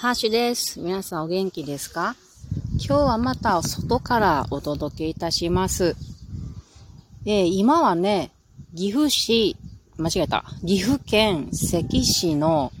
[0.00, 0.80] ハーシュです。
[0.80, 2.16] 皆さんお元気ですか？
[2.78, 5.94] 今日はまた外からお届けいたします。
[7.26, 8.32] えー、今はね、
[8.74, 9.58] 岐阜市、
[9.98, 10.46] 間違えた。
[10.66, 12.72] 岐阜県関市の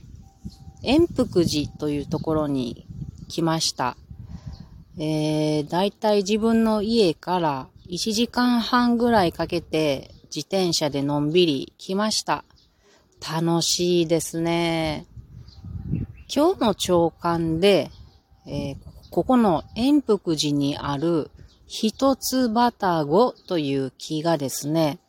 [0.82, 2.86] 円福寺というところに
[3.28, 3.98] 来ました。
[4.96, 12.44] えー、だいたい自分の家から1時間半ぐらいかけて自転車でのんびり来ました。
[13.20, 15.04] 楽しいですね。
[16.32, 17.90] 今日の朝刊で、
[18.46, 18.76] えー、
[19.10, 21.28] ここの円福寺にある
[21.66, 25.00] 一つバタゴという木がですね、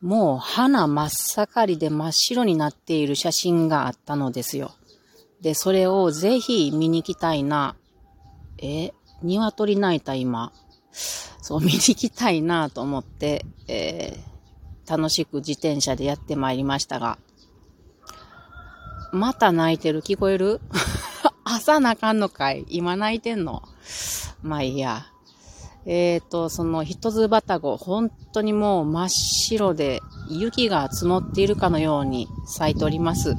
[0.00, 4.74] もう花真っ盛りで真っ白になっている写真があったのですよ。
[5.42, 7.76] で、それをぜひ見に行きたいな。
[8.56, 10.50] え、鶏鳴いた今。
[11.42, 17.18] そう、見に行きたいなと思って、えー、楽しく自転車でやってまいりましたが、
[19.14, 20.02] また泣いてる？
[20.02, 20.60] 聞こえる？
[21.44, 23.62] 朝泣かんのかい今泣いてんの？
[24.42, 25.06] まあいいや。
[25.86, 33.36] えっ、ー、と、その一つバタゴ、本当にもう真っ白で雪が積もっているかのように咲いております。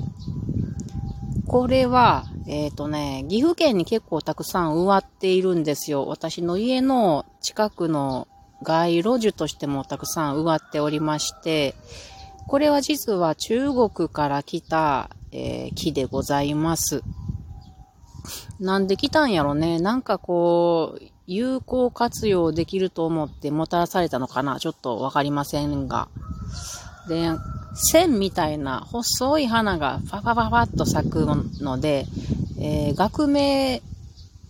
[1.47, 6.05] これは、えっ、ー、とね、岐阜県に結構たくさん植わっているんですよ。
[6.05, 8.27] 私の家の近くの
[8.61, 11.75] 街路樹としてもたくさん植わっておりまして、
[12.47, 17.03] これは実は中国から来た、えー、木でございます。
[18.57, 19.79] なんで来たんやろね。
[19.79, 26.07] なんかこう、有効活用できると思ってもたらされたのかなちょっとわかりませんが。
[27.09, 27.31] で、
[27.73, 31.25] 線みたいな細い花がファファファファッと咲く
[31.61, 32.05] ので、
[32.57, 33.81] えー、学名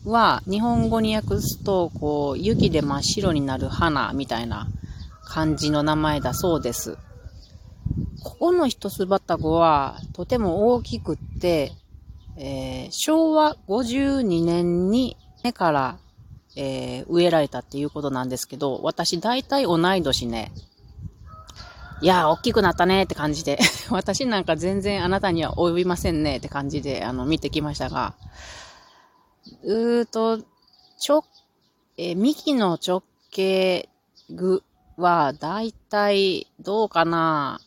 [0.05, 4.67] は日本語に訳すと、こう、雪で真っ白になる花みたいな
[5.23, 6.99] 感じの名前だそうです。
[8.25, 11.73] ここの一つバタゴはとても大きくって、
[12.37, 15.99] えー、昭和52年に目から、
[16.55, 20.51] えー、植えられたっていうことなんですけど、私大体同い年ね、
[22.01, 23.59] いやー、大きくなったねって感じで、
[23.91, 28.15] 私なんか全然あなたには及びませんねって感じで、あの、見てきましたが、
[29.63, 30.43] うーと、
[30.97, 31.23] ちょ、
[31.97, 33.87] えー、幹の直径
[34.31, 34.63] 具
[34.97, 37.59] はだいたいどうかな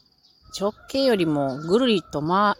[0.58, 2.56] 直径よりもぐるりとま、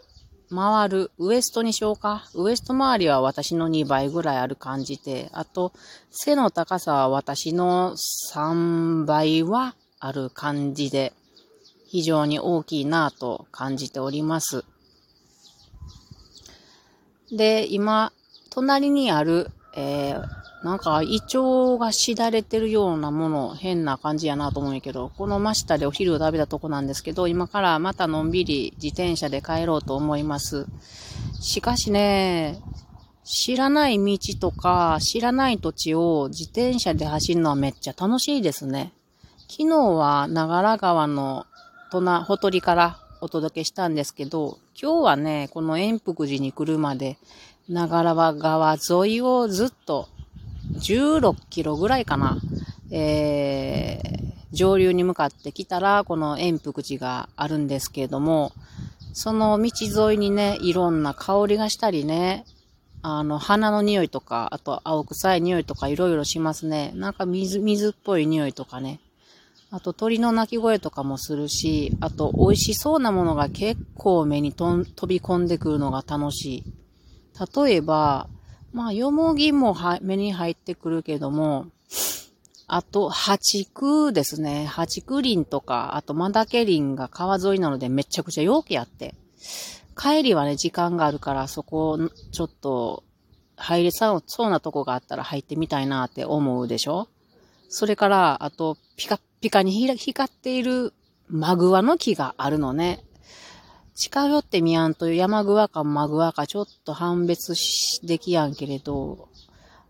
[0.53, 2.27] 回る、ウエストにしようか。
[2.33, 5.71] ウエスト周りは私の2倍ぐらいある感じで、あと、
[6.09, 7.95] 背の高さは私の
[8.33, 11.13] 3倍はある感じで、
[11.85, 14.63] 非常に大きいなぁと感じております。
[17.31, 18.11] で、今、
[18.49, 30.65] 隣にある、えー、なんか、胃腸がしだれてるようなもの、変な感じやなと思うんやけど、この真下でお昼を食べたとこなんですけど、今からまたのんびり自転車で帰ろうと思います。
[31.39, 32.59] しかしね、
[33.23, 38.91] 知らない道とか、知らない土地を自転車で走るのはめっちゃ楽しいですね。
[39.47, 41.45] 昨日は長良川の
[41.91, 47.17] 隣、ほとりからお届けしたんですけど、今日はね、この円福寺に来るまで、
[47.69, 50.09] 長良川沿いをずっと
[50.73, 52.39] 16キロぐらいかな、
[52.89, 58.53] えー、上流に向かってきたら、この円福寺があるんですけれども、
[59.13, 62.43] その道沿いにね、いろんな香りがしたりね、
[63.03, 66.91] あの、花の匂いとか、あと青臭い匂いとかいろいろしますね。
[66.95, 68.99] なんか水、水っぽい匂いとかね。
[69.69, 76.78] あと鳥の鳴き声とかもするし、あと美味しそうなものが結構目に飛び込んでくるのが楽しい。
[77.55, 78.27] 例えば、
[78.73, 81.67] まあ、よもぎも目に入ってくるけども、
[82.67, 84.65] あと、八区ですね。
[84.65, 89.15] 八区林とか、あと、マダケ林が川沿いなのでめちゃくちゃ陽気あって。
[89.97, 91.97] 帰りはね、時間があるから、そこ、
[92.31, 93.03] ちょっと、
[93.57, 97.09] 入れそうなとこがあったら入ってみたいなって思うでしょ？
[97.69, 100.93] それから、あと、ピカピカに光っている
[101.27, 103.03] マグワの木があるのね。
[103.99, 107.53] 近寄ってみやんという山グワかマグワかちょっと判別
[108.01, 109.27] できやんけれど、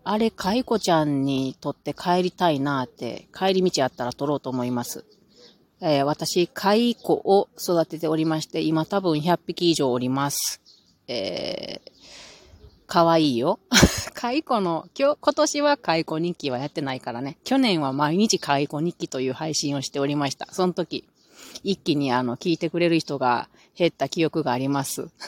[0.03, 5.05] あれ、カイコちゃんにとって帰りたいなって、帰り道あったら取ろうと思います。
[5.79, 10.59] えー、私、カイコを育てておりまして、今多分100匹以上おります。
[11.07, 13.59] えー、かわいいよ。
[14.15, 17.37] カイコの、今日、今年はカイコ日記はやってないからね。
[17.43, 20.47] 去年は毎日カイコ日記という配信をしておりました。
[20.51, 21.05] その時、
[21.63, 25.09] 一気にあの、聞いてくれる人が減った記憶があります。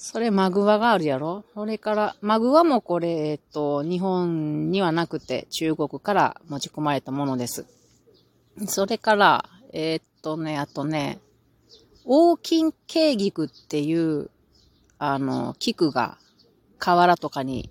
[0.00, 1.44] それマグワがあるやろ？
[1.54, 7.66] それから、マグワもこれ、えっと、日本にはなくて中国から持ち込まれたものです。
[8.66, 11.18] それから、えー、っとね、あとね、
[12.04, 14.30] 黄金慶菊っていう、
[14.98, 16.16] あの、菊が
[16.78, 17.70] 河原とかに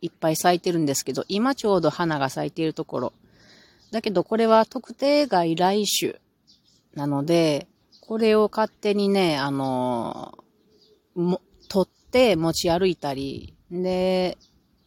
[0.00, 3.12] いっぱい咲いてるんですけど、今ちょうど花が咲いているところ。
[3.92, 6.16] だけどこれは特定外来種
[6.94, 7.68] なので、
[8.00, 10.36] これを勝手にね、あの、
[11.14, 14.38] も、取って持ち歩いたり、で、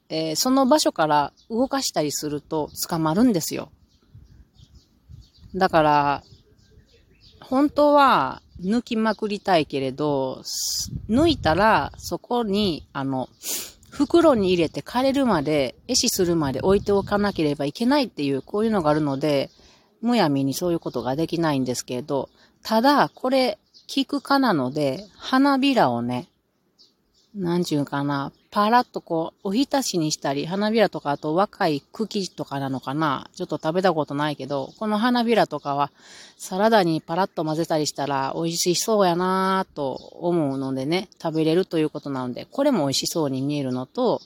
[0.09, 3.71] えー、その場所から動かしたりすると捕まるんですよ。
[5.55, 6.23] だから、
[7.41, 10.41] 本当は抜きまくりたいけれど、
[11.09, 13.29] 抜いたらそこに、あの、
[13.95, 19.49] 袋に入れて枯れるまで、壊死するまで置いておかなければいけないっていう、こういうのがあるので、
[20.01, 22.29] むやみにそういうことができないんですけど、
[22.61, 23.57] ただ、これ、
[23.87, 26.27] 菊科なので、花びらをね、
[27.33, 33.29] なんちゅうかな、パラッとこう、おひたしにしたり、花びらとか、あと若い茎とかなのかな。
[33.35, 35.91] ちょっと食べたことないけど、この花びらとかは、
[36.37, 44.21] サラダにパラッと混ぜたりしたら美味しそうやなぁと思うのでね、食べれるということなので、これも美味しそうに見えるのと、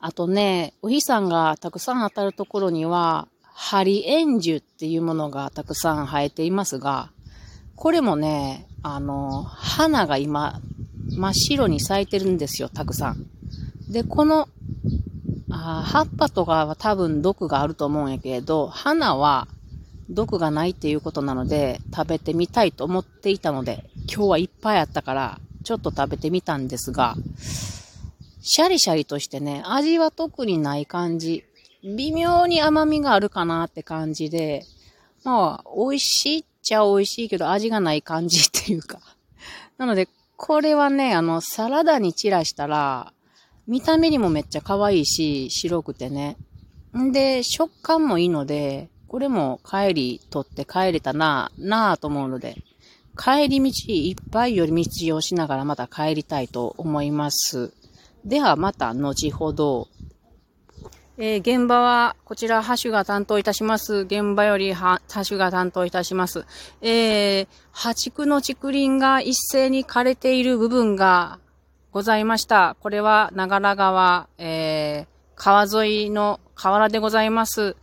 [0.00, 7.12] あとね、お日さんがたくさん当たるところには、ハリエンジュっていうものがたくさん生えていますが、
[7.76, 10.60] これもね、あの、花が今、
[11.16, 13.26] 真っ白に咲いてるんですよ、たくさん。
[13.88, 14.48] で、この、
[15.50, 19.48] あ葉っぱとかは多分毒があると思うんやけど、花は
[20.08, 27.14] 毒がないっていうことなので、食べてみたいと思っていたので、今日はいっぱいあったから、ちょっと食べてみたんですが、
[28.40, 31.44] シャリシャリとしてね、味は特にない感じ。
[31.84, 34.64] 微妙に甘みがあるかなって感じで、
[35.24, 39.00] まあ、美味しいっちゃ美味しいけど味がない感じっていうか。
[39.78, 40.08] なので、
[40.44, 43.12] これはね、あの、サラダに散らしたら、
[43.68, 46.36] 見た目にもめっちゃ可愛いし、白くてね。
[46.98, 52.56] んで、食感もいいので、これも帰り取って帰れたな、なぁと思うので、
[53.16, 57.72] 帰り道いっぱい寄り道をしながらまた帰りたいと思います。
[58.24, 59.86] ではまた後ほど。
[61.18, 64.06] えー、現場は、こちら、ハッシュが担当いたします。
[64.06, 66.46] 現場よりハッシュが担当いたします。
[66.80, 71.38] えー、破竹の竹林が一斉に枯れている部分が
[71.90, 72.76] ございました。
[72.80, 77.76] これは、長良川、えー、川沿いの河原でございます。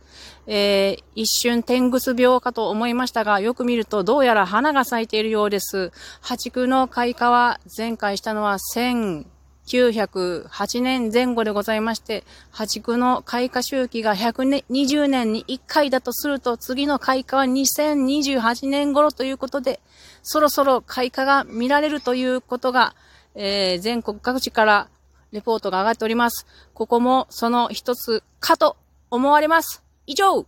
[0.48, 5.92] えー、一瞬天ぐす病かと思いましたが、よく見るとどうやら花が咲いているようです。
[6.20, 9.26] 破竹の開花は前回したのは1000、
[9.70, 19.78] 908年前後でございまして、破竹の開花周期が120年に1回だとすると、次の開花は2028年頃ということで、
[20.24, 22.96] そろそろ開花が見られるということが、
[23.36, 24.88] えー、全国各地から
[25.30, 26.46] レポートが上がっております。
[26.74, 28.76] ここもその一つかと
[29.08, 29.84] 思われます。
[30.06, 30.46] 以上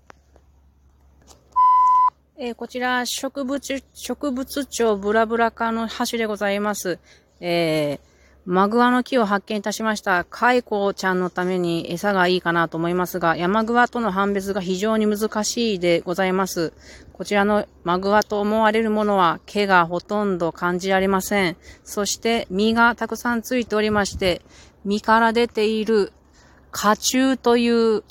[2.37, 6.99] えー、こちら、植物、植物庁ブラブラ科の橋でございます。
[7.39, 8.12] えー
[8.45, 10.25] マグワの木を発見いたしました。
[10.25, 16.73] カイコちゃんのために餌がいいかなと思いますが、山グワとの判別が非常に難しいでございます。
[17.13, 21.57] こちらのマグワと思われるものは毛がほとんど感じられません。
[21.85, 24.43] そして実がたくさんついておりまして、
[24.85, 26.13] 実から出ている
[26.73, 28.03] 花柱という、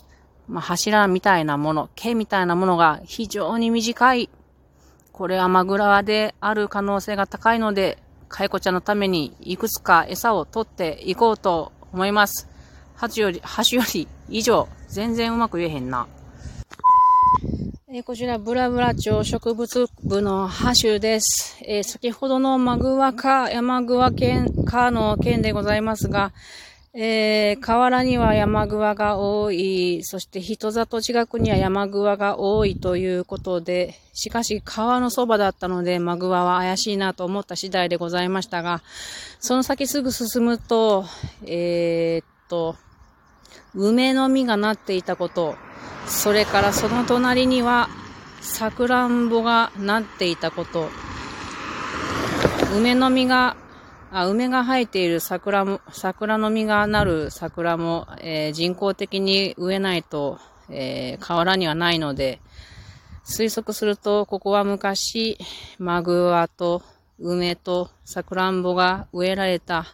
[0.47, 4.29] まあ、柱みたいなもの、毛みたいなものが非常に短い。
[5.11, 7.97] これはマグラである可能性が高いので、
[8.31, 12.47] カイコちゃんのためにいくつか餌を取っていこうと思います。
[12.95, 16.07] 箸より、箸より以上、全然うまく言えへんな。
[17.93, 21.57] えこちら、ブラブラ町植物部のハシュです。
[21.61, 26.31] えー、先ほどのマグワカ、山グワ県、かの県でございますが、
[26.93, 38.81] えー、河原には山グワが多い、そして人里近くには山グワが多いということで、しかし川のそばだったのでマグワは怪しいなと思った次第でございましたが、
[39.39, 41.05] その先すぐ進むと、
[41.45, 42.75] えー、っと、
[43.73, 45.55] 梅の実がなっていたこと、
[46.07, 47.87] それからその隣には、
[48.41, 50.89] さくらんぼがなっていたこと、
[52.75, 53.55] 梅の実が
[54.13, 60.37] あ梅が生えている桜も、桜の実がなる桜も、えー、人工的に植えないと、
[60.69, 62.41] えー、河原にはないので、
[63.23, 65.37] 推測すると、ここは昔、
[65.79, 66.83] マグワと
[67.19, 69.85] 梅とさくらんぼが植えられた、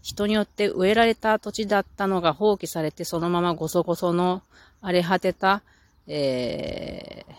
[0.00, 4.42] 人によって植えられた土地だったのが放棄されて、そのままごそごその
[4.80, 5.62] 荒れ果てた、
[6.06, 7.32] えー、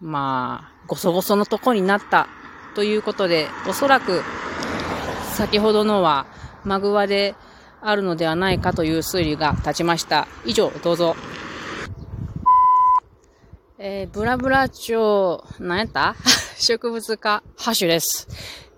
[0.00, 2.28] まあ、ごそごそのとこになった
[2.76, 4.22] ということで、おそらく
[5.34, 6.26] 先ほどのは
[6.64, 7.34] マグワで
[7.82, 10.26] あるのではないかという推理が立ちました。
[10.46, 11.16] 以上、どうぞ。
[13.78, 16.14] えー、ブラブラ町、何やった？
[16.58, 18.28] 植物科ハッシュです。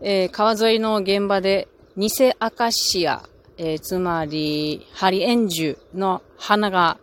[0.00, 2.10] えー、川沿いの現場で偽
[2.40, 3.22] アカシア、
[3.58, 6.98] えー、つまり、ハリエンジュの花が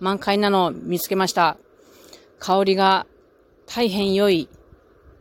[0.00, 1.56] 満開なのを見つけました。
[2.38, 3.06] 香りが
[3.66, 4.48] 大変良い。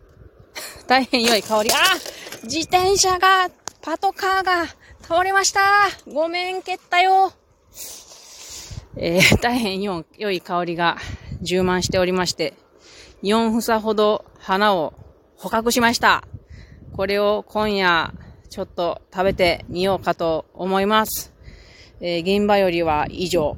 [0.88, 1.70] 大変良い香り。
[1.72, 1.76] あ
[2.44, 3.50] 自転車が、
[3.81, 4.65] パトカーが
[5.01, 5.62] 倒れました
[6.12, 7.31] ごめん、蹴ったよ
[8.98, 10.98] えー、大変良い香りが
[11.41, 12.55] 充満しておりまして、
[13.24, 14.93] 4房ほど花を
[15.38, 16.25] 捕獲しました。
[16.91, 18.13] これを今夜
[18.50, 21.33] ちょっと食べてみようかと思います。
[22.01, 23.55] えー、現場よりは以上。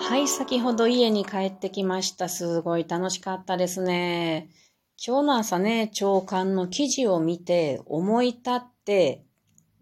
[0.00, 2.28] はい、先ほど家に帰ってきました。
[2.28, 4.48] すごい楽しかったですね。
[4.96, 9.24] 今日の朝ね、長官の記事を見て思い立って、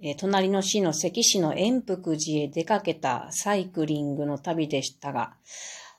[0.01, 5.35] え隣の市の関市の遠福寺へ出かけたサイクリングの旅でしたが、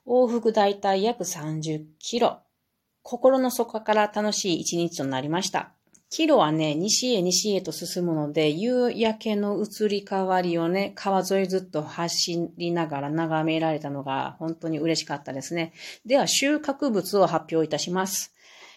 [0.08, 2.40] 往復だいたい約30キロ。
[3.04, 5.74] 心の底から楽しい一日となりました。
[6.10, 15.72] キロはね、西へ西へと進むので、夕焼けの移り変わりをね、川沿いずっと走りながら眺められたのが本当に嬉しかったですね。
[16.06, 18.34] では、収穫物を発表いたします。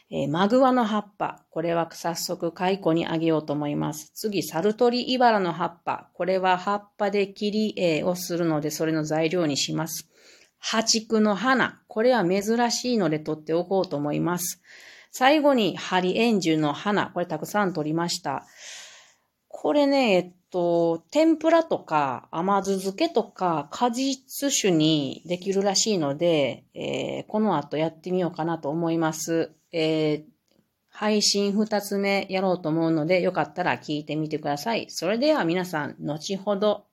[0.08, 1.44] えー、マグワの葉っぱ。
[1.50, 4.12] これは早速蚕にあげようと思います。
[4.14, 6.10] 次、サルトリイバラの葉っぱ。
[6.14, 10.08] これは葉っぱで切り絵をするので、それの材料にします。
[10.58, 11.82] 葉竹の花。
[11.88, 14.62] これは珍しいので取っておこうと思います。
[15.10, 17.10] 最後に、ハリエンジュの花。
[17.10, 18.46] これたくさん取りました。
[19.48, 29.52] これね、えっと、天ぷらとか甘酢漬けとか果実酒にできるらしいので、えー、この後やってみようかなと思います。
[29.72, 30.24] えー、
[30.90, 34.86] 配信二つ目やろうと思うので、よかったら聞いてみてください。
[34.88, 36.86] それでは皆さん、後ほど